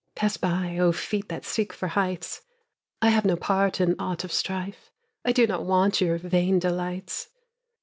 [0.15, 2.41] Pass by, oh, feet that seek for heights!
[3.03, 4.89] I have no part in aught of strife;
[5.23, 7.29] I do not want your vain delights.